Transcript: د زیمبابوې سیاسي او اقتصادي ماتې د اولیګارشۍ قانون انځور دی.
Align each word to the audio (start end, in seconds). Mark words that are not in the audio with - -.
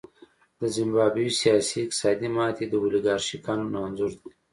د 0.59 0.61
زیمبابوې 0.75 1.35
سیاسي 1.41 1.75
او 1.79 1.83
اقتصادي 1.85 2.29
ماتې 2.35 2.65
د 2.67 2.73
اولیګارشۍ 2.83 3.37
قانون 3.45 3.71
انځور 3.85 4.11
دی. 4.19 4.29